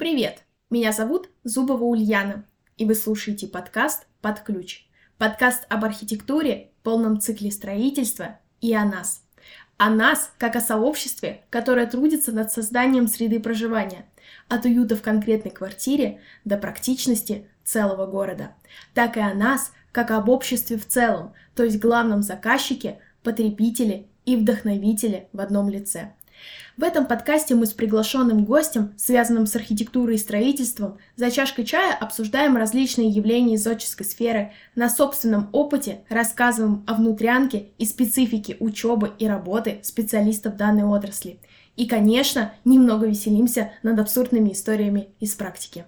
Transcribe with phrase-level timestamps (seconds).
[0.00, 0.44] Привет!
[0.70, 2.46] Меня зовут Зубова Ульяна,
[2.78, 4.86] и вы слушаете подкаст «Под ключ».
[5.18, 9.22] Подкаст об архитектуре, полном цикле строительства и о нас.
[9.76, 14.06] О нас, как о сообществе, которое трудится над созданием среды проживания,
[14.48, 18.54] от уюта в конкретной квартире до практичности целого города,
[18.94, 24.36] так и о нас, как об обществе в целом, то есть главном заказчике, потребителе и
[24.36, 26.14] вдохновителе в одном лице–
[26.76, 31.94] в этом подкасте мы с приглашенным гостем, связанным с архитектурой и строительством, за чашкой чая
[31.94, 39.26] обсуждаем различные явления изотческой сферы, на собственном опыте рассказываем о внутрянке и специфике учебы и
[39.26, 41.40] работы специалистов данной отрасли.
[41.76, 45.84] И, конечно, немного веселимся над абсурдными историями из практики.